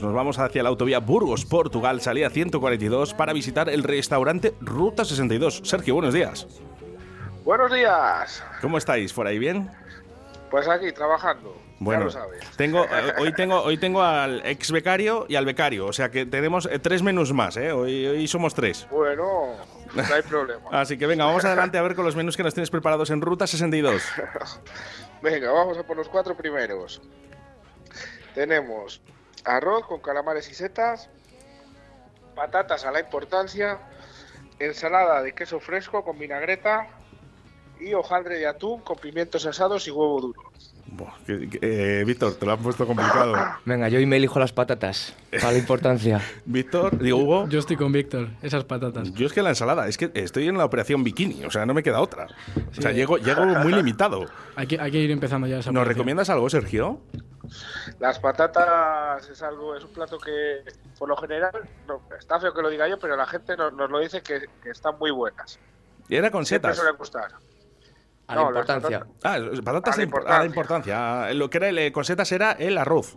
Nos 0.00 0.14
vamos 0.14 0.38
hacia 0.38 0.62
la 0.62 0.70
autovía 0.70 0.98
Burgos, 0.98 1.44
Portugal, 1.44 2.00
salida 2.00 2.30
142, 2.30 3.12
para 3.12 3.34
visitar 3.34 3.68
el 3.68 3.82
restaurante 3.82 4.54
Ruta 4.60 5.04
62. 5.04 5.60
Sergio, 5.64 5.94
buenos 5.94 6.14
días. 6.14 6.46
Buenos 7.44 7.70
días. 7.70 8.42
¿Cómo 8.62 8.78
estáis? 8.78 9.12
¿Por 9.12 9.26
ahí 9.26 9.38
bien? 9.38 9.70
Pues 10.50 10.66
aquí, 10.68 10.90
trabajando. 10.92 11.54
Bueno, 11.80 12.08
tengo, 12.56 12.84
eh, 12.90 13.14
hoy, 13.18 13.32
tengo, 13.34 13.62
hoy 13.62 13.78
tengo 13.78 14.02
al 14.02 14.44
ex 14.46 14.70
becario 14.70 15.26
y 15.28 15.36
al 15.36 15.46
becario, 15.46 15.86
o 15.86 15.92
sea 15.92 16.10
que 16.10 16.26
tenemos 16.26 16.66
eh, 16.66 16.78
tres 16.78 17.02
menús 17.02 17.32
más, 17.32 17.56
¿eh? 17.56 17.72
Hoy, 17.72 18.06
hoy 18.06 18.28
somos 18.28 18.54
tres. 18.54 18.86
Bueno, 18.90 19.56
no 19.94 20.14
hay 20.14 20.22
problema. 20.22 20.62
Así 20.72 20.98
que 20.98 21.06
venga, 21.06 21.24
vamos 21.24 21.44
adelante 21.44 21.78
a 21.78 21.82
ver 21.82 21.94
con 21.94 22.04
los 22.04 22.16
menús 22.16 22.36
que 22.36 22.42
nos 22.42 22.54
tienes 22.54 22.70
preparados 22.70 23.10
en 23.10 23.20
Ruta 23.20 23.46
62. 23.46 24.02
venga, 25.22 25.52
vamos 25.52 25.78
a 25.78 25.82
por 25.82 25.96
los 25.96 26.08
cuatro 26.08 26.36
primeros. 26.36 27.00
Tenemos 28.34 29.00
arroz 29.44 29.86
con 29.86 30.00
calamares 30.00 30.50
y 30.50 30.54
setas, 30.54 31.08
patatas 32.34 32.84
a 32.84 32.90
la 32.90 33.00
importancia, 33.00 33.78
ensalada 34.58 35.22
de 35.22 35.32
queso 35.32 35.60
fresco 35.60 36.04
con 36.04 36.18
vinagreta 36.18 36.88
y 37.80 37.94
hojaldre 37.94 38.38
de 38.38 38.46
atún 38.46 38.80
con 38.80 38.96
pimientos 38.98 39.46
asados 39.46 39.86
y 39.88 39.90
huevo 39.90 40.20
duro. 40.20 40.50
Eh, 41.28 42.02
Víctor, 42.06 42.34
te 42.34 42.44
lo 42.44 42.52
han 42.52 42.58
puesto 42.58 42.86
complicado. 42.86 43.34
Venga, 43.64 43.88
yo 43.88 43.98
hoy 43.98 44.06
me 44.06 44.16
elijo 44.16 44.38
las 44.38 44.52
patatas, 44.52 45.14
para 45.30 45.52
la 45.52 45.58
importancia. 45.58 46.20
Víctor, 46.44 46.98
digo 46.98 47.18
Hugo. 47.18 47.48
Yo 47.48 47.60
estoy 47.60 47.76
con 47.76 47.92
Víctor, 47.92 48.28
esas 48.42 48.64
patatas. 48.64 49.12
Yo 49.14 49.26
es 49.26 49.32
que 49.32 49.42
la 49.42 49.50
ensalada, 49.50 49.88
es 49.88 49.96
que 49.96 50.10
estoy 50.14 50.48
en 50.48 50.58
la 50.58 50.64
operación 50.64 51.04
bikini, 51.04 51.44
o 51.44 51.50
sea, 51.50 51.64
no 51.64 51.74
me 51.74 51.82
queda 51.82 52.00
otra. 52.00 52.26
O 52.76 52.82
sea, 52.82 52.92
llego, 52.92 53.18
llego 53.18 53.46
muy 53.46 53.72
limitado. 53.72 54.26
Hay 54.56 54.66
que, 54.66 54.80
hay 54.80 54.90
que 54.90 54.98
ir 54.98 55.10
empezando 55.10 55.46
ya 55.46 55.60
esa 55.60 55.70
¿Nos 55.72 55.86
recomiendas 55.86 56.28
algo, 56.28 56.50
Sergio? 56.50 57.00
Las 57.98 58.18
patatas 58.18 59.28
es 59.28 59.42
algo, 59.42 59.76
es 59.76 59.84
un 59.84 59.92
plato 59.92 60.18
que 60.18 60.62
por 61.00 61.08
lo 61.08 61.16
general, 61.16 61.52
está 62.18 62.38
feo 62.38 62.52
que 62.52 62.60
lo 62.60 62.68
diga 62.68 62.86
yo, 62.86 62.98
pero 62.98 63.16
la 63.16 63.26
gente 63.26 63.56
nos, 63.56 63.72
lo 63.72 63.98
dice 63.98 64.22
que, 64.22 64.48
están 64.66 64.98
muy 64.98 65.10
buenas. 65.10 65.58
Y 66.08 66.16
era 66.16 66.30
con 66.30 66.44
setas. 66.44 66.76
suele 66.76 66.92
gustar. 66.92 67.32
A 68.26 68.36
la 68.36 68.42
importancia. 68.42 69.06
Ah, 69.24 69.38
patatas 69.64 69.94
a 69.94 69.96
la 69.96 70.02
importancia. 70.04 70.36
A 70.36 70.38
la 70.38 70.44
importancia. 70.44 71.34
Lo 71.34 71.48
que 71.48 71.56
era 71.56 71.68
el, 71.70 71.92
con 71.92 72.04
setas 72.04 72.30
era 72.32 72.52
el 72.52 72.76
arroz. 72.76 73.16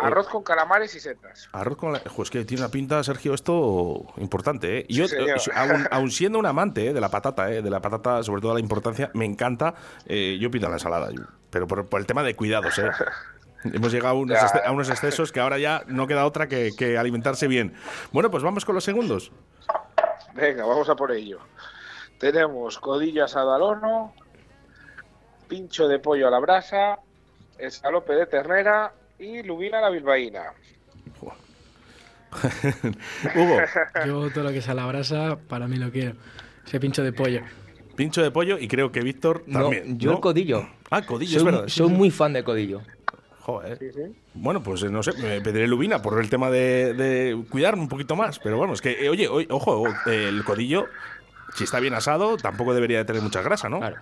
arroz 0.00 0.28
con 0.28 0.42
calamares 0.42 0.94
y 0.96 1.00
setas. 1.00 1.48
Arroz 1.52 1.78
con. 1.78 1.98
Pues 2.16 2.30
que 2.30 2.44
tiene 2.44 2.64
una 2.64 2.70
pinta, 2.70 3.02
Sergio, 3.04 3.32
esto 3.32 4.12
importante. 4.16 4.80
¿eh? 4.80 4.86
yo, 4.88 5.04
eh, 5.04 5.36
aun, 5.90 6.10
siendo 6.10 6.40
un 6.40 6.46
amante 6.46 6.88
eh, 6.88 6.92
de 6.92 7.00
la 7.00 7.10
patata, 7.10 7.50
eh, 7.52 7.62
de 7.62 7.70
la 7.70 7.80
patata, 7.80 8.22
sobre 8.24 8.42
todo 8.42 8.54
la 8.54 8.60
importancia, 8.60 9.10
me 9.14 9.24
encanta. 9.24 9.74
yo 10.06 10.50
pido 10.50 10.68
la 10.68 10.74
ensalada, 10.74 11.10
pero 11.48 11.68
por, 11.68 11.86
el 12.00 12.06
tema 12.06 12.22
de 12.22 12.34
cuidados. 12.34 12.74
Hemos 13.64 13.92
llegado 13.92 14.14
a 14.14 14.70
unos, 14.70 14.90
excesos 14.90 15.32
que 15.32 15.40
ahora 15.40 15.58
ya 15.58 15.82
no 15.86 16.06
queda 16.06 16.26
otra 16.26 16.48
que, 16.48 16.72
que 16.76 16.98
alimentarse 16.98 17.48
bien. 17.48 17.74
Bueno, 18.12 18.30
pues 18.30 18.42
vamos 18.42 18.64
con 18.64 18.74
los 18.74 18.84
segundos. 18.84 19.32
Venga, 20.34 20.66
vamos 20.66 20.88
a 20.88 20.96
por 20.96 21.12
ello. 21.12 21.38
Tenemos 22.18 22.78
codillo 22.78 23.24
asado 23.24 23.54
al 23.54 23.62
horno, 23.62 24.14
pincho 25.48 25.88
de 25.88 25.98
pollo 25.98 26.28
a 26.28 26.30
la 26.30 26.38
brasa, 26.38 26.98
escalope 27.58 28.14
de 28.14 28.26
ternera 28.26 28.92
y 29.18 29.42
lubina 29.42 29.78
a 29.78 29.82
la 29.82 29.90
bilbaína. 29.90 30.42
Hugo. 33.34 33.58
Yo 34.06 34.30
todo 34.30 34.44
lo 34.44 34.50
que 34.50 34.60
sea 34.60 34.74
la 34.74 34.86
brasa, 34.86 35.38
para 35.48 35.68
mí 35.68 35.76
lo 35.76 35.90
quiero. 35.90 36.16
Ese 36.66 36.80
pincho 36.80 37.02
de 37.02 37.12
pollo. 37.12 37.42
Pincho 37.96 38.22
de 38.22 38.30
pollo 38.30 38.58
y 38.58 38.66
creo 38.66 38.90
que 38.90 39.00
Víctor 39.02 39.44
también. 39.50 39.98
yo 39.98 40.12
el 40.12 40.20
codillo. 40.20 40.68
Ah, 40.90 41.02
codillo, 41.02 41.38
es 41.38 41.44
verdad. 41.44 41.68
Soy 41.68 41.88
muy 41.90 42.10
fan 42.10 42.32
de 42.32 42.42
codillo. 42.42 42.80
Joder. 43.44 43.78
Bueno, 44.32 44.62
pues 44.62 44.82
no 44.84 45.02
sé, 45.02 45.12
me 45.20 45.42
pediré 45.42 45.68
lubina 45.68 46.00
por 46.00 46.18
el 46.18 46.30
tema 46.30 46.48
de, 46.48 46.94
de 46.94 47.44
cuidarme 47.50 47.82
un 47.82 47.90
poquito 47.90 48.16
más. 48.16 48.38
Pero 48.38 48.56
bueno, 48.56 48.72
es 48.72 48.80
que, 48.80 49.04
eh, 49.04 49.10
oye, 49.10 49.28
ojo, 49.50 49.84
el 50.06 50.42
codillo, 50.44 50.86
si 51.54 51.64
está 51.64 51.78
bien 51.78 51.92
asado, 51.92 52.38
tampoco 52.38 52.72
debería 52.72 52.98
de 52.98 53.04
tener 53.04 53.20
mucha 53.20 53.42
grasa, 53.42 53.68
¿no? 53.68 53.80
Claro 53.80 54.00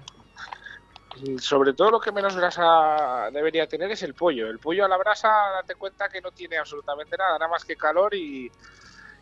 sobre 1.39 1.73
todo 1.73 1.91
lo 1.91 2.01
que 2.01 2.11
menos 2.11 2.37
grasa 2.37 3.29
debería 3.33 3.67
tener 3.67 3.91
es 3.91 4.03
el 4.03 4.15
pollo. 4.15 4.49
El 4.49 4.59
pollo 4.59 4.85
a 4.85 4.89
la 4.89 4.97
brasa, 4.97 5.29
date 5.55 5.75
cuenta 5.75 6.09
que 6.09 6.21
no 6.21 6.33
tiene 6.33 6.57
absolutamente 6.57 7.17
nada, 7.17 7.39
nada 7.39 7.49
más 7.49 7.65
que 7.65 7.77
calor 7.77 8.15
y, 8.15 8.51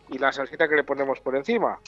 y 0.08 0.18
la 0.18 0.32
salsita 0.32 0.68
que 0.68 0.76
le 0.76 0.84
ponemos 0.84 1.20
por 1.20 1.36
encima. 1.36 1.78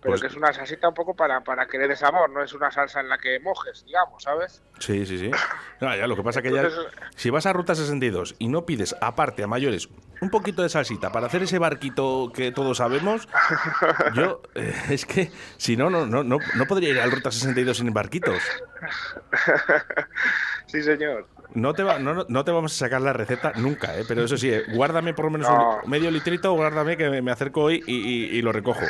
Pero 0.00 0.12
pues 0.12 0.20
que 0.20 0.26
es 0.28 0.36
una 0.36 0.52
salsita 0.52 0.88
un 0.88 0.94
poco 0.94 1.14
para, 1.14 1.40
para 1.42 1.66
que 1.66 1.76
le 1.76 1.96
sabor, 1.96 2.30
no 2.30 2.42
es 2.42 2.52
una 2.52 2.70
salsa 2.70 3.00
en 3.00 3.08
la 3.08 3.18
que 3.18 3.40
mojes, 3.40 3.84
digamos, 3.84 4.22
¿sabes? 4.22 4.62
Sí, 4.78 5.04
sí, 5.04 5.18
sí. 5.18 5.30
ya, 5.80 6.06
lo 6.06 6.14
que 6.14 6.22
pasa 6.22 6.40
que 6.40 6.52
ya, 6.52 6.68
si 7.16 7.30
vas 7.30 7.46
a 7.46 7.52
Ruta 7.52 7.74
62 7.74 8.36
y 8.38 8.48
no 8.48 8.64
pides 8.64 8.94
aparte 9.00 9.42
a 9.42 9.48
mayores 9.48 9.88
un 10.20 10.30
poquito 10.30 10.62
de 10.62 10.68
salsita 10.68 11.10
para 11.10 11.26
hacer 11.26 11.42
ese 11.42 11.58
barquito 11.58 12.30
que 12.32 12.52
todos 12.52 12.78
sabemos, 12.78 13.28
yo, 14.14 14.40
eh, 14.54 14.72
es 14.90 15.04
que 15.04 15.32
si 15.56 15.76
no, 15.76 15.90
no, 15.90 16.06
no, 16.06 16.22
no, 16.22 16.38
no 16.54 16.66
podría 16.66 16.90
ir 16.90 17.00
a 17.00 17.06
Ruta 17.06 17.32
62 17.32 17.76
sin 17.76 17.92
barquitos. 17.92 18.40
sí, 20.66 20.80
señor. 20.80 21.26
No 21.54 21.74
te, 21.74 21.82
va, 21.82 21.98
no, 21.98 22.26
no, 22.28 22.44
te 22.44 22.52
vamos 22.52 22.74
a 22.74 22.76
sacar 22.76 23.00
la 23.00 23.12
receta 23.12 23.52
nunca, 23.56 23.98
¿eh? 23.98 24.04
pero 24.06 24.22
eso 24.22 24.36
sí, 24.36 24.50
eh, 24.52 24.64
guárdame 24.74 25.14
por 25.14 25.24
lo 25.24 25.30
menos 25.32 25.48
un 25.48 25.90
medio 25.90 26.10
litrito, 26.10 26.52
guárdame 26.52 26.96
que 26.96 27.22
me 27.22 27.32
acerco 27.32 27.62
hoy 27.62 27.82
y 27.86 28.40
lo 28.42 28.52
recojo. 28.52 28.84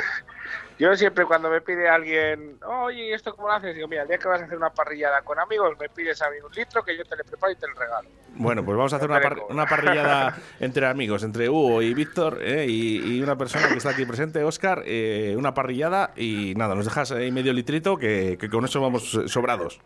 Yo 0.79 0.95
siempre 0.95 1.25
cuando 1.25 1.49
me 1.49 1.59
pide 1.59 1.89
alguien, 1.89 2.57
oye, 2.65 3.13
¿esto 3.13 3.35
cómo 3.35 3.49
lo 3.49 3.53
haces? 3.53 3.75
Digo, 3.75 3.89
mira, 3.89 4.03
el 4.03 4.07
día 4.07 4.17
que 4.17 4.29
vas 4.29 4.41
a 4.41 4.45
hacer 4.45 4.57
una 4.57 4.69
parrillada 4.69 5.21
con 5.23 5.37
amigos, 5.37 5.75
me 5.77 5.89
pides 5.89 6.21
a 6.21 6.29
mí 6.29 6.37
un 6.41 6.53
litro 6.53 6.81
que 6.83 6.97
yo 6.97 7.03
te 7.03 7.17
le 7.17 7.25
preparo 7.25 7.51
y 7.51 7.57
te 7.57 7.67
lo 7.67 7.73
regalo. 7.73 8.07
Bueno, 8.35 8.63
pues 8.63 8.77
vamos 8.77 8.93
a 8.93 8.95
hacer 8.95 9.09
una, 9.49 9.65
parrillada 9.65 10.37
entre 10.61 10.87
amigos, 10.87 11.23
entre 11.23 11.49
Hugo 11.49 11.81
y 11.81 11.93
Víctor, 11.93 12.39
¿eh? 12.41 12.65
y, 12.65 13.21
una 13.21 13.37
persona 13.37 13.67
que 13.67 13.73
está 13.73 13.89
aquí 13.89 14.05
presente, 14.05 14.41
Oscar, 14.45 14.83
eh, 14.85 15.35
una 15.37 15.53
parrillada 15.53 16.11
y 16.15 16.53
nada, 16.55 16.75
nos 16.75 16.85
dejas 16.85 17.11
ahí 17.11 17.29
medio 17.29 17.51
litrito 17.51 17.97
que 17.97 18.37
con 18.49 18.63
eso 18.63 18.79
vamos 18.79 19.19
sobrados. 19.25 19.81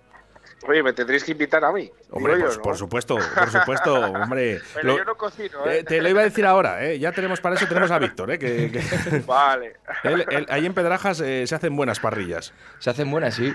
Oye, 0.68 0.82
me 0.82 0.94
tendréis 0.94 1.24
que 1.24 1.32
invitar 1.32 1.64
a 1.66 1.72
mí. 1.72 1.92
Hombre, 2.12 2.38
pues, 2.38 2.58
por 2.58 2.78
supuesto, 2.78 3.18
por 3.18 3.50
supuesto, 3.50 3.96
hombre. 3.96 4.62
Pero 4.74 4.98
yo 4.98 5.04
no 5.04 5.16
cocino, 5.16 5.66
¿eh? 5.66 5.84
Te 5.84 6.02
lo 6.02 6.10
iba 6.10 6.22
a 6.22 6.24
decir 6.24 6.46
ahora, 6.46 6.86
¿eh? 6.86 7.00
Ya 7.00 7.12
tenemos 7.12 7.42
para 7.42 7.56
eso, 7.56 7.68
tenemos 7.68 7.92
a 7.92 8.00
Víctor, 8.00 8.32
¿eh? 8.32 8.40
Que, 8.40 9.24
Vale. 9.28 9.78
ahí 10.50 10.66
en 10.66 10.74
Pedrajas 10.74 11.20
eh, 11.20 11.46
se 11.46 11.56
hacen 11.56 11.76
buenas 11.76 12.00
parrillas. 12.00 12.54
Se 12.80 12.90
hacen 12.90 13.12
buenas, 13.12 13.36
sí. 13.36 13.54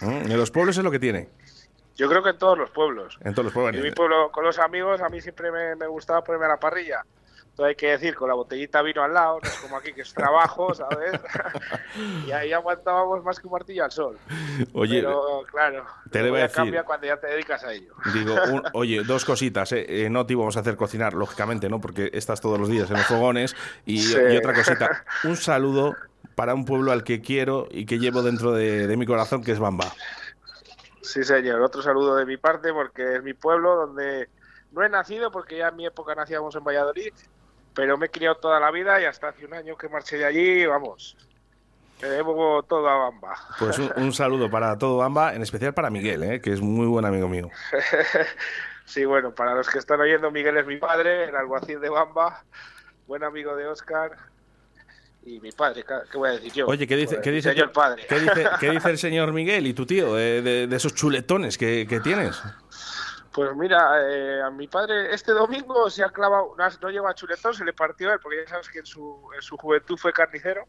Mm, 0.00 0.30
en 0.30 0.36
los 0.36 0.50
pueblos 0.50 0.76
es 0.76 0.84
lo 0.84 0.90
que 0.90 0.98
tiene. 0.98 1.28
Yo 1.94 2.08
creo 2.08 2.22
que 2.22 2.30
en 2.30 2.38
todos 2.38 2.58
los 2.58 2.70
pueblos. 2.70 3.18
En 3.22 3.34
todos 3.34 3.44
los 3.44 3.52
pueblos. 3.52 3.76
En 3.76 3.82
mi 3.82 3.92
pueblo, 3.92 4.32
con 4.32 4.44
los 4.44 4.58
amigos, 4.58 5.00
a 5.00 5.08
mí 5.08 5.20
siempre 5.20 5.52
me, 5.52 5.76
me 5.76 5.86
gustaba 5.86 6.24
ponerme 6.24 6.46
a 6.46 6.50
la 6.50 6.60
parrilla. 6.60 7.04
Todo 7.54 7.66
hay 7.66 7.74
que 7.74 7.88
decir, 7.88 8.14
con 8.14 8.28
la 8.28 8.34
botellita 8.34 8.80
vino 8.80 9.02
al 9.02 9.12
lado, 9.12 9.38
no 9.42 9.48
es 9.48 9.56
como 9.56 9.76
aquí 9.76 9.92
que 9.92 10.00
es 10.00 10.14
trabajo, 10.14 10.74
¿sabes? 10.74 11.20
y 12.26 12.32
ahí 12.32 12.50
aguantábamos 12.50 13.22
más 13.22 13.38
que 13.38 13.46
un 13.46 13.52
martillo 13.52 13.84
al 13.84 13.92
sol. 13.92 14.18
Oye, 14.72 15.02
Pero 15.02 15.42
claro, 15.50 15.84
te 16.10 16.22
voy 16.22 16.38
a 16.38 16.42
decir, 16.44 16.56
cambia 16.56 16.82
cuando 16.84 17.08
ya 17.08 17.18
te 17.18 17.26
dedicas 17.26 17.62
a 17.64 17.72
ello. 17.74 17.94
Digo, 18.14 18.34
oye, 18.72 19.02
dos 19.04 19.26
cositas, 19.26 19.70
¿eh? 19.72 19.84
¿eh? 19.86 20.08
no 20.08 20.24
te 20.24 20.32
íbamos 20.32 20.56
a 20.56 20.60
hacer 20.60 20.76
cocinar, 20.76 21.12
lógicamente, 21.12 21.68
¿no? 21.68 21.78
Porque 21.78 22.10
estás 22.14 22.40
todos 22.40 22.58
los 22.58 22.70
días 22.70 22.90
en 22.90 22.96
los 22.96 23.06
fogones. 23.06 23.54
Y, 23.84 24.14
otra 24.34 24.54
cosita, 24.54 25.04
un 25.24 25.36
saludo 25.36 25.94
para 26.34 26.54
un 26.54 26.64
pueblo 26.64 26.90
al 26.90 27.04
que 27.04 27.20
quiero 27.20 27.68
y 27.70 27.84
que 27.84 27.98
llevo 27.98 28.22
dentro 28.22 28.52
de, 28.52 28.86
de 28.86 28.96
mi 28.96 29.04
corazón, 29.04 29.44
que 29.44 29.52
es 29.52 29.58
Bamba. 29.58 29.92
Sí, 31.02 31.22
señor. 31.22 31.60
Otro 31.60 31.82
saludo 31.82 32.16
de 32.16 32.24
mi 32.24 32.38
parte, 32.38 32.72
porque 32.72 33.16
es 33.16 33.22
mi 33.22 33.34
pueblo 33.34 33.76
donde 33.76 34.30
no 34.70 34.82
he 34.82 34.88
nacido, 34.88 35.30
porque 35.30 35.58
ya 35.58 35.68
en 35.68 35.76
mi 35.76 35.86
época 35.86 36.14
nacíamos 36.14 36.54
en 36.56 36.64
Valladolid, 36.64 37.12
pero 37.74 37.96
me 37.96 38.06
he 38.06 38.10
criado 38.10 38.36
toda 38.36 38.60
la 38.60 38.70
vida 38.70 39.00
y 39.00 39.04
hasta 39.04 39.28
hace 39.28 39.46
un 39.46 39.54
año 39.54 39.76
que 39.76 39.88
marché 39.88 40.18
de 40.18 40.26
allí, 40.26 40.66
vamos, 40.66 41.16
me 42.02 42.08
debo 42.08 42.62
todo 42.64 42.88
a 42.88 42.96
Bamba. 42.96 43.34
Pues 43.58 43.78
un, 43.78 44.12
saludo 44.12 44.50
para 44.50 44.76
todo 44.76 44.98
Bamba, 44.98 45.34
en 45.34 45.42
especial 45.42 45.72
para 45.72 45.88
Miguel, 45.88 46.22
¿eh? 46.24 46.40
que 46.40 46.52
es 46.52 46.60
muy 46.60 46.86
buen 46.86 47.04
amigo 47.04 47.28
mío. 47.28 47.48
sí, 48.84 49.04
bueno, 49.04 49.32
para 49.34 49.54
los 49.54 49.68
que 49.68 49.78
están 49.78 50.00
oyendo, 50.00 50.30
Miguel 50.30 50.56
es 50.56 50.66
mi 50.66 50.76
padre, 50.76 51.28
el 51.28 51.36
alguacil 51.36 51.80
de 51.80 51.88
Bamba, 51.88 52.44
buen 53.06 53.22
amigo 53.22 53.54
de 53.56 53.66
Oscar. 53.66 54.16
Y 55.24 55.38
mi 55.38 55.52
padre, 55.52 55.84
¿qué 56.10 56.18
voy 56.18 56.30
a 56.30 56.32
decir 56.32 56.52
yo? 56.52 56.66
Oye, 56.66 56.88
¿qué 56.88 56.96
dice, 56.96 57.20
¿qué 57.22 57.30
dice, 57.30 57.50
señor 57.50 57.70
padre? 57.70 58.04
¿qué 58.08 58.18
dice, 58.18 58.48
¿qué 58.58 58.70
dice, 58.70 58.90
el 58.90 58.98
señor 58.98 59.32
Miguel 59.32 59.68
y 59.68 59.72
tu 59.72 59.86
tío 59.86 60.16
de, 60.16 60.68
esos 60.72 60.94
chuletones 60.96 61.56
que, 61.56 61.86
que 61.88 62.00
tienes? 62.00 62.42
Pues 63.32 63.56
mira, 63.56 64.10
eh, 64.10 64.42
a 64.42 64.50
mi 64.50 64.68
padre 64.68 65.14
este 65.14 65.32
domingo 65.32 65.88
se 65.88 66.04
ha 66.04 66.10
clavado, 66.10 66.54
no 66.80 66.90
lleva 66.90 67.14
chuletón, 67.14 67.54
se 67.54 67.64
le 67.64 67.72
partió 67.72 68.12
él, 68.12 68.18
porque 68.20 68.42
ya 68.44 68.48
sabes 68.48 68.68
que 68.68 68.80
en 68.80 68.86
su, 68.86 69.30
en 69.34 69.40
su 69.40 69.56
juventud 69.56 69.96
fue 69.96 70.12
carnicero. 70.12 70.66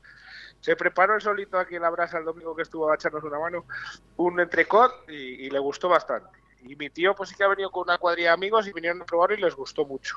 Se 0.61 0.77
preparó 0.77 1.15
el 1.15 1.21
solito 1.21 1.59
aquí 1.59 1.75
en 1.75 1.81
la 1.81 1.89
brasa 1.89 2.19
el 2.19 2.25
domingo 2.25 2.55
que 2.55 2.61
estuvo 2.61 2.89
a 2.89 2.95
echarnos 2.95 3.23
una 3.23 3.37
mano, 3.37 3.65
un 4.15 4.39
entrecot 4.39 5.09
y, 5.09 5.49
le 5.49 5.59
gustó 5.59 5.89
bastante. 5.89 6.39
Y 6.61 6.77
mi 6.77 6.89
tío 6.89 7.13
pues 7.13 7.29
sí 7.29 7.35
que 7.35 7.43
ha 7.43 7.49
venido 7.49 7.69
con 7.69 7.83
una 7.83 7.97
cuadrilla 7.97 8.29
de 8.29 8.33
amigos 8.35 8.65
y 8.65 8.71
vinieron 8.71 9.01
a 9.01 9.05
probarlo 9.05 9.35
y 9.35 9.41
les 9.41 9.53
gustó 9.53 9.85
mucho. 9.85 10.15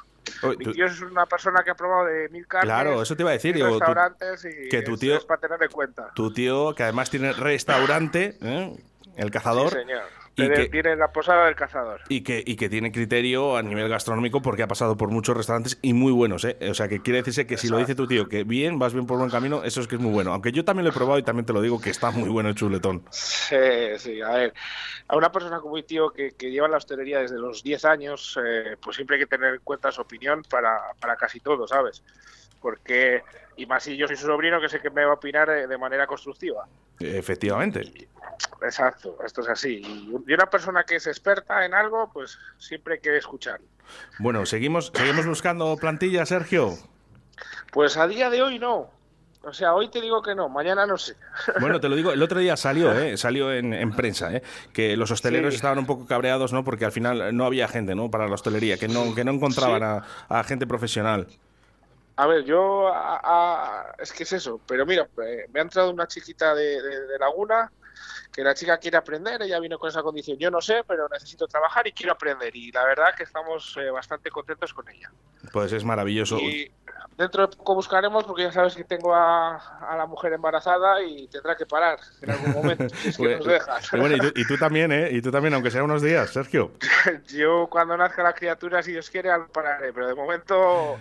mi 0.57 0.73
tío 0.73 0.87
es 0.87 1.01
una 1.01 1.27
persona 1.27 1.65
que 1.65 1.73
ha 1.73 1.75
probado 1.75 2.05
de 2.05 2.29
mil 2.29 2.47
carnes. 2.47 2.67
Claro, 2.67 3.03
eso 3.03 3.17
te 3.17 3.25
iba 3.25 3.31
a 3.31 3.33
decir. 3.33 3.61
restaurantes 3.61 4.45
y 4.45 4.69
que 4.69 4.83
tu 4.83 4.97
tío, 4.97 5.17
es 5.17 5.25
para 5.25 5.41
tener 5.41 5.61
en 5.61 5.71
cuenta. 5.71 6.13
Tu 6.15 6.33
tío, 6.33 6.73
que 6.77 6.85
además 6.85 7.11
tiene 7.11 7.33
restaurante, 7.33 8.39
¿eh? 8.41 8.77
el 9.17 9.33
cazador. 9.33 9.71
Sí, 9.71 9.79
señor 9.79 10.05
y 10.05 10.26
que, 10.37 10.69
tiene 10.69 10.97
la 10.97 11.09
posada 11.09 11.47
del 11.47 11.57
cazador. 11.57 12.03
Y 12.09 12.23
que, 12.23 12.43
y 12.45 12.57
que 12.57 12.69
tiene 12.69 12.93
criterio 12.93 13.57
a 13.57 13.63
nivel 13.63 13.89
gastronómico 13.89 14.43
porque 14.43 14.63
ha 14.63 14.69
pasado 14.69 14.97
por 14.97 15.11
muchos 15.11 15.37
restaurantes 15.37 15.79
y 15.83 15.95
muy 15.95 16.13
buenos, 16.13 16.45
¿eh? 16.45 16.57
O 16.71 16.75
sea, 16.75 16.89
que 16.89 17.01
quiere 17.01 17.19
decirse 17.19 17.47
que 17.47 17.57
si 17.57 17.69
lo 17.69 17.79
dice 17.79 17.95
tu 17.95 18.07
tío, 18.07 18.29
que 18.29 18.45
bien, 18.45 18.79
vas 18.79 18.93
bien 18.93 19.07
por 19.07 19.19
buen 19.19 19.31
camino, 19.31 19.65
eso 19.65 19.81
es 19.81 19.89
que 19.89 19.97
es 19.97 20.01
muy 20.01 20.13
bueno. 20.13 20.33
Aunque 20.33 20.53
yo 20.53 20.65
también 20.65 20.85
lo 20.85 20.91
he 20.91 20.95
probado 20.95 21.19
y 21.19 21.23
también 21.23 21.47
te 21.47 21.53
lo 21.53 21.61
digo 21.61 21.81
que 21.81 21.91
está 21.91 22.11
muy 22.11 22.29
bueno 22.29 22.51
el 22.51 22.55
chuletón. 22.55 23.05
Sí, 23.11 23.57
sí, 23.99 24.21
a 24.21 24.31
ver, 24.31 24.55
a 25.09 25.17
una 25.17 25.33
persona 25.33 25.61
como 25.61 25.75
mi 25.75 25.83
tío 25.83 26.11
que, 26.11 26.33
que 26.33 26.51
lleva 26.51 26.69
la 26.69 26.77
hostelería 26.77 27.21
desde 27.21 27.39
los 27.39 27.63
10 27.63 27.85
años, 27.87 28.39
eh, 28.45 28.77
pues 28.81 28.97
siempre 28.97 29.17
hay 29.17 29.23
que 29.23 29.27
tener 29.27 29.55
en 29.55 29.61
cuenta 29.63 29.91
su 29.91 30.03
opinión 30.03 30.43
para, 30.49 30.79
para 31.01 31.17
casi 31.17 31.41
todo, 31.41 31.67
¿sabes? 31.67 32.03
Porque, 32.61 33.23
y 33.57 33.67
más 33.67 33.83
si 33.83 33.97
yo 33.97 34.07
soy 34.07 34.17
su 34.17 34.27
sobrino, 34.27 34.61
que 34.61 34.69
sé 34.69 34.81
que 34.81 34.91
me 34.91 35.05
va 35.05 35.13
a 35.13 35.15
opinar 35.15 35.49
de 35.49 35.79
manera 35.79 36.07
constructiva. 36.07 36.67
Efectivamente. 37.01 38.09
Exacto, 38.63 39.19
esto 39.25 39.41
es 39.43 39.49
así. 39.49 39.83
Y 40.27 40.33
una 40.35 40.47
persona 40.47 40.85
que 40.85 40.97
es 40.97 41.07
experta 41.07 41.65
en 41.65 41.75
algo, 41.75 42.11
pues 42.13 42.39
siempre 42.59 42.95
hay 42.95 43.01
que 43.01 43.17
escuchar. 43.17 43.61
Bueno, 44.19 44.47
¿seguimos, 44.47 44.93
¿seguimos 44.95 45.27
buscando 45.27 45.77
plantilla, 45.77 46.27
Sergio? 46.27 46.75
Pues 47.73 47.97
a 47.97 48.07
día 48.07 48.31
de 48.31 48.43
hoy 48.43 48.59
no. 48.59 48.91
O 49.43 49.53
sea, 49.53 49.75
hoy 49.75 49.89
te 49.89 50.01
digo 50.01 50.23
que 50.23 50.35
no, 50.35 50.49
mañana 50.49 50.87
no 50.87 50.99
sé. 50.99 51.15
Bueno, 51.61 51.79
te 51.79 51.89
lo 51.89 51.95
digo, 51.95 52.11
el 52.11 52.21
otro 52.21 52.41
día 52.41 52.57
salió, 52.57 52.93
¿eh? 52.99 53.17
salió 53.17 53.53
en, 53.53 53.93
prensa, 53.93 54.35
¿eh? 54.35 54.43
que 54.73 54.97
los 54.97 55.13
hosteleros 55.13 55.55
estaban 55.55 55.79
un 55.79 55.87
poco 55.87 56.05
cabreados, 56.05 56.53
¿no? 56.53 56.65
Porque 56.65 56.85
al 56.85 56.91
final 56.91 57.37
no 57.37 57.45
había 57.45 57.69
gente, 57.69 57.95
¿no? 57.95 58.11
Para 58.11 58.27
la 58.27 58.35
hostelería, 58.35 58.77
que 58.77 58.89
no, 58.89 59.15
que 59.15 59.25
no 59.25 59.31
encontraban 59.31 60.03
a, 60.29 60.45
gente 60.45 60.67
profesional. 60.67 61.29
A 62.17 62.27
ver, 62.27 62.45
yo 62.45 62.91
es 63.99 64.13
que 64.13 64.23
es 64.23 64.33
eso, 64.33 64.61
pero 64.67 64.87
mira, 64.87 65.09
eh, 65.23 65.47
me 65.53 65.61
ha 65.61 65.63
entrado 65.63 65.91
una 65.91 66.07
chiquita 66.07 66.55
de 66.55 66.81
Laguna 67.21 67.71
que 68.33 68.45
la 68.45 68.55
chica 68.55 68.79
quiere 68.79 68.99
aprender, 68.99 69.41
ella 69.43 69.59
vino 69.61 69.79
con 69.79 69.89
esa 69.89 70.03
condición, 70.03 70.37
yo 70.39 70.51
no 70.51 70.61
sé, 70.61 70.83
pero 70.87 71.09
necesito 71.09 71.47
trabajar 71.47 71.87
y 71.87 71.93
quiero 71.93 72.13
aprender 72.13 72.55
y 72.55 72.71
la 72.71 72.85
verdad 72.85 73.15
que 73.17 73.23
estamos 73.23 73.77
eh, 73.81 73.91
bastante 73.91 74.31
contentos 74.31 74.75
con 74.75 74.89
ella. 74.91 75.11
Pues 75.53 75.73
es 75.73 75.85
maravilloso. 75.85 76.39
Y 76.39 76.71
dentro 77.17 77.47
de 77.47 77.57
poco 77.57 77.77
buscaremos 77.77 78.25
porque 78.25 78.43
ya 78.43 78.53
sabes 78.53 78.77
que 78.77 78.85
tengo 78.85 79.15
a, 79.15 79.97
la 79.97 80.05
mujer 80.07 80.35
embarazada 80.35 81.03
y 81.03 81.29
tendrá 81.29 81.57
que 81.57 81.65
parar 81.65 81.99
en 82.21 82.31
algún 82.31 82.53
momento, 82.53 82.89
si 82.95 83.09
es 83.09 83.17
que 83.17 83.23
pues, 83.23 83.39
nos 83.39 83.47
dejas. 83.47 83.93
Y, 83.93 83.99
bueno, 83.99 84.17
y, 84.17 84.47
tú, 84.47 84.59
también, 84.59 84.93
¿eh? 84.93 85.09
Y 85.13 85.23
tú 85.23 85.31
también, 85.31 85.55
aunque 85.55 85.71
sea 85.71 85.83
unos 85.83 86.03
días, 86.03 86.31
Sergio. 86.31 86.73
yo 87.29 87.69
cuando 87.71 87.97
nazca 87.97 88.23
la 88.23 88.35
criatura, 88.35 88.83
si 88.83 88.93
Dios 88.93 89.09
quiere, 89.09 89.31
pararé, 89.51 89.95
pero 89.95 90.09
de 90.09 90.15
momento 90.15 90.99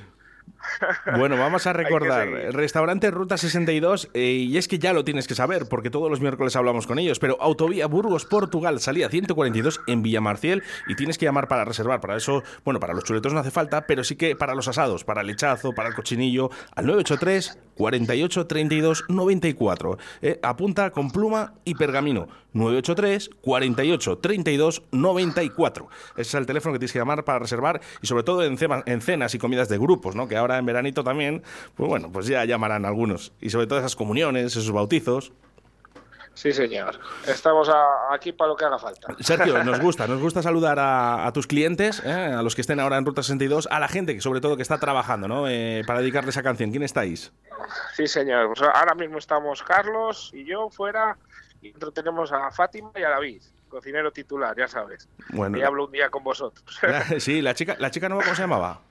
bueno, 1.18 1.38
vamos 1.38 1.68
a 1.68 1.74
recordar. 1.74 2.28
Restaurante 2.54 3.12
Ruta 3.12 3.38
62, 3.38 4.10
eh, 4.14 4.24
y 4.24 4.58
es 4.58 4.68
que 4.68 4.80
ya 4.80 4.94
lo 4.94 5.04
tienes 5.04 5.28
que 5.28 5.36
saber, 5.36 5.68
porque 5.70 5.90
todos 5.90 6.10
los 6.10 6.22
miércoles 6.22 6.56
hablamos 6.56 6.88
con 6.88 7.00
ellos, 7.00 7.20
pero 7.20 7.38
Autovía 7.42 7.88
Burgos, 7.88 8.26
Portugal, 8.26 8.80
salía 8.80 9.10
142 9.10 9.82
en 9.88 10.02
Villamarciel, 10.02 10.64
y 10.88 10.96
tienes 10.96 11.18
que 11.18 11.26
llamar 11.26 11.48
para 11.48 11.66
reservar. 11.66 12.02
Para 12.02 12.18
eso, 12.18 12.44
bueno, 12.64 12.80
para 12.80 12.94
los 12.94 13.04
chuletos 13.04 13.34
no 13.34 13.40
hace 13.40 13.52
falta, 13.52 13.86
pero 13.88 14.04
sí 14.04 14.16
que 14.16 14.36
para 14.36 14.56
los 14.56 14.68
asados, 14.68 15.04
para 15.04 15.22
el 15.22 15.28
lechazo, 15.28 15.74
para 15.74 15.90
el 15.90 15.96
cochinillo, 15.96 16.50
al 16.76 16.86
983 16.86 17.58
48 17.76 18.48
32 18.48 19.06
94. 19.10 19.98
apunta 20.42 20.92
con 20.92 21.12
pluma 21.12 21.54
y 21.66 21.76
pergamino. 21.76 22.28
983 22.54 23.30
48 23.42 24.18
32 24.20 24.84
94. 24.92 25.88
Ese 26.12 26.22
es 26.22 26.34
el 26.34 26.46
teléfono 26.46 26.74
que 26.74 26.80
tienes 26.80 26.94
que 26.94 27.00
llamar 27.00 27.26
para 27.26 27.40
reservar 27.40 27.82
y 28.02 28.08
sobre 28.08 28.24
todo 28.24 28.44
en, 28.44 28.58
en 28.86 29.02
cenas 29.02 29.36
y 29.36 29.40
comidas 29.40 29.68
de 29.68 29.78
grupos, 29.78 30.16
¿no? 30.16 30.28
Que 30.28 30.38
ahora 30.38 30.55
en 30.58 30.66
veranito 30.66 31.04
también, 31.04 31.44
pues 31.76 31.90
bueno, 31.90 32.12
pues 32.12 32.28
ya 32.28 32.46
llamarán 32.46 32.86
algunos. 32.86 33.34
Y 33.42 33.50
sobre 33.50 33.68
todo 33.68 33.80
esas 33.80 33.96
comuniones, 33.96 34.46
esos 34.46 34.72
bautizos. 34.72 35.32
Sí, 36.36 36.52
señor. 36.52 37.00
Estamos 37.26 37.72
aquí 38.12 38.34
para 38.34 38.50
lo 38.50 38.58
que 38.58 38.66
haga 38.66 38.78
falta. 38.78 39.08
Sergio, 39.22 39.64
nos 39.64 39.80
gusta, 39.80 40.06
nos 40.06 40.22
gusta 40.22 40.44
saludar 40.44 40.78
a, 40.80 41.32
tus 41.34 41.48
clientes, 41.48 42.04
¿eh? 42.06 42.12
a 42.12 42.42
los 42.42 42.56
que 42.56 42.62
estén 42.62 42.80
ahora 42.82 42.98
en 42.98 43.06
Ruta 43.06 43.24
62, 43.24 43.70
a 43.72 43.80
la 43.80 43.88
gente 43.88 44.14
que 44.14 44.22
sobre 44.22 44.42
todo 44.42 44.58
que 44.58 44.62
está 44.62 44.78
trabajando, 44.78 45.30
¿no? 45.30 45.48
Eh, 45.48 45.84
para 45.88 46.02
dedicarle 46.02 46.32
esa 46.32 46.44
canción. 46.44 46.72
¿Quién 46.72 46.84
estáis? 46.84 47.32
Sí, 47.96 48.06
señor. 48.06 48.48
Pues 48.48 48.62
ahora 48.62 48.96
mismo 48.96 49.18
estamos 49.18 49.64
Carlos 49.64 50.32
y 50.34 50.44
yo 50.44 50.70
fuera 50.70 51.18
y 51.62 51.72
dentro 51.72 51.92
tenemos 51.92 52.32
a 52.34 52.52
Fátima 52.52 52.92
y 52.96 53.04
a 53.04 53.10
David, 53.10 53.42
cocinero 53.70 54.12
titular, 54.12 54.56
ya 54.58 54.68
sabes. 54.68 55.08
Bueno. 55.30 55.58
Y 55.58 55.62
hablo 55.62 55.86
un 55.86 55.92
día 55.92 56.10
con 56.10 56.24
vosotros. 56.24 56.80
sí, 57.20 57.42
la 57.42 57.54
chica, 57.54 57.78
la 57.80 57.92
chica 57.92 58.10
nueva, 58.10 58.24
¿cómo 58.24 58.36
se 58.36 58.42
llamaba? 58.42 58.82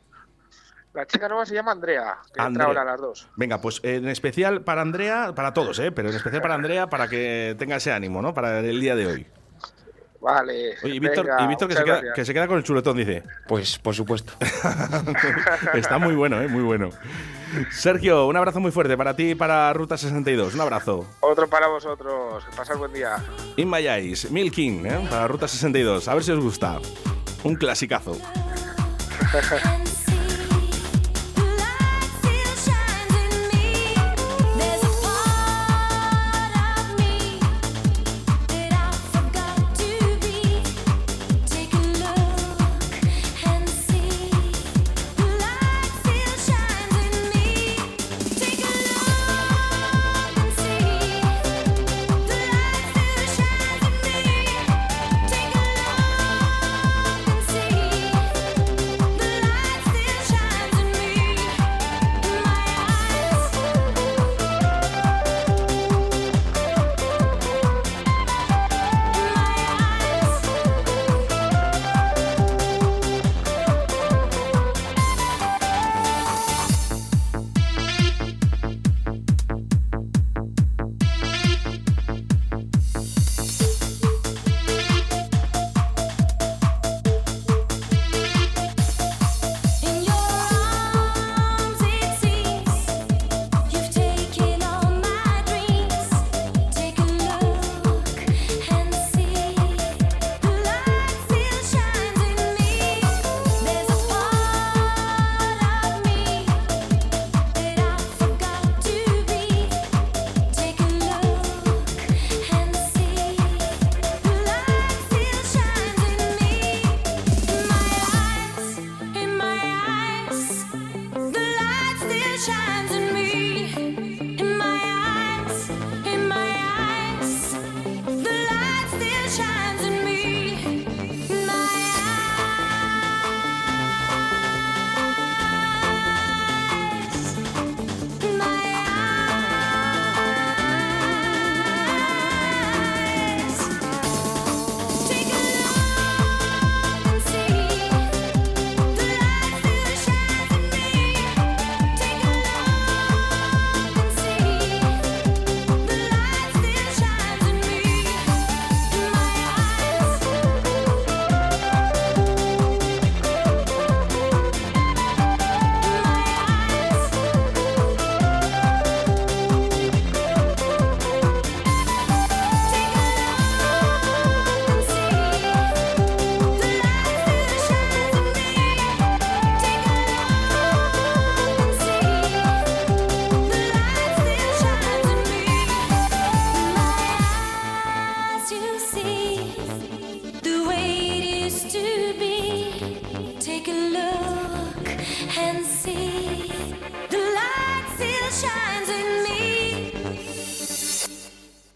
La 0.94 1.06
chica 1.06 1.28
nueva 1.28 1.44
se 1.44 1.54
llama 1.54 1.72
Andrea, 1.72 2.18
que 2.32 2.40
entra 2.40 2.66
ahora 2.66 2.82
a 2.82 2.84
las 2.84 3.00
dos. 3.00 3.28
Venga, 3.34 3.60
pues 3.60 3.80
en 3.82 4.08
especial 4.08 4.62
para 4.62 4.80
Andrea, 4.80 5.32
para 5.34 5.52
todos, 5.52 5.80
¿eh? 5.80 5.90
pero 5.90 6.08
en 6.08 6.14
especial 6.14 6.40
para 6.40 6.54
Andrea, 6.54 6.88
para 6.88 7.08
que 7.08 7.56
tenga 7.58 7.76
ese 7.76 7.92
ánimo, 7.92 8.22
¿no? 8.22 8.32
Para 8.32 8.60
el 8.60 8.80
día 8.80 8.94
de 8.94 9.06
hoy. 9.06 9.26
Vale. 10.20 10.76
y 10.84 11.00
Víctor, 11.00 11.26
que, 12.14 12.24
se 12.24 12.32
queda, 12.32 12.46
con 12.46 12.56
el 12.56 12.64
chuletón, 12.64 12.96
dice. 12.96 13.24
Pues 13.46 13.78
por 13.78 13.94
supuesto. 13.94 14.32
Está 15.74 15.98
muy 15.98 16.14
bueno, 16.14 16.40
¿eh? 16.40 16.48
Muy 16.48 16.62
bueno. 16.62 16.90
Sergio, 17.70 18.26
un 18.26 18.36
abrazo 18.36 18.60
muy 18.60 18.70
fuerte 18.70 18.96
para 18.96 19.14
ti 19.14 19.32
y 19.32 19.34
para 19.34 19.72
Ruta 19.72 19.98
62. 19.98 20.54
Un 20.54 20.60
abrazo. 20.60 21.06
Otro 21.20 21.48
para 21.48 21.66
vosotros. 21.66 22.42
Pasad 22.56 22.78
buen 22.78 22.92
día. 22.92 23.16
Inmayáis, 23.56 24.30
Milking, 24.30 24.86
¿eh? 24.86 25.06
para 25.10 25.28
Ruta 25.28 25.46
62. 25.48 26.08
A 26.08 26.14
ver 26.14 26.22
si 26.22 26.32
os 26.32 26.40
gusta. 26.40 26.78
Un 27.42 27.56
clasicazo. 27.56 28.16